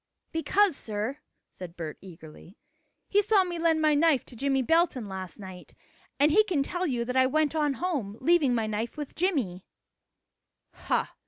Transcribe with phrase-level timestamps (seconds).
[0.31, 1.19] "Because, sir,"
[1.51, 2.57] said Bert eagerly,
[3.07, 5.75] "he saw me lend my knife to Jimmie Belton last night,
[6.19, 9.67] and he can tell you that I went on home, leaving my knife with Jimmie."
[10.73, 11.13] "Ha!